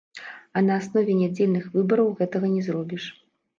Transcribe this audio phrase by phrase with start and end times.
[0.59, 3.09] А на аснове нядзельных выбараў гэтага не зробіш.